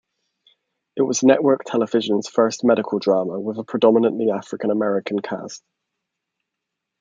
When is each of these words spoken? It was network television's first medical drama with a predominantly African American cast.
It 0.95 1.03
was 1.03 1.21
network 1.21 1.61
television's 1.63 2.27
first 2.27 2.63
medical 2.63 2.97
drama 2.97 3.39
with 3.39 3.59
a 3.59 3.63
predominantly 3.63 4.31
African 4.31 4.71
American 4.71 5.19
cast. 5.19 5.63